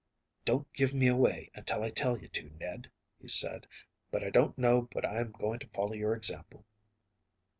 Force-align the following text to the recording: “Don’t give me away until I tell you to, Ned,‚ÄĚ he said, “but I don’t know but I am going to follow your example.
“Don’t 0.45 0.65
give 0.73 0.95
me 0.95 1.05
away 1.05 1.51
until 1.53 1.83
I 1.83 1.91
tell 1.91 2.17
you 2.17 2.27
to, 2.29 2.49
Ned,‚ÄĚ 2.59 3.21
he 3.21 3.27
said, 3.27 3.67
“but 4.09 4.23
I 4.23 4.31
don’t 4.31 4.57
know 4.57 4.89
but 4.91 5.05
I 5.05 5.19
am 5.19 5.31
going 5.31 5.59
to 5.59 5.67
follow 5.67 5.93
your 5.93 6.15
example. 6.15 6.65